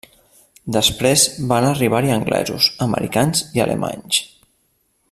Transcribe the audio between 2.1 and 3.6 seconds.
anglesos, americans